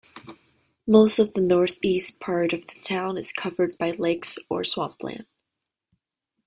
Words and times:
Most 0.87 1.19
of 1.19 1.35
the 1.35 1.41
northeast 1.41 2.19
part 2.19 2.53
of 2.53 2.65
the 2.65 2.73
town 2.83 3.19
is 3.19 3.31
covered 3.31 3.77
by 3.77 3.91
lakes 3.91 4.39
or 4.49 4.63
swampland. 4.63 5.27